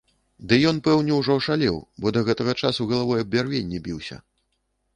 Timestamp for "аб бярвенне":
3.27-3.83